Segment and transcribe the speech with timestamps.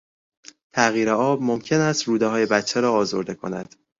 [0.73, 3.75] تغییر آب ممکن است رودههای بچه را آزرده کند.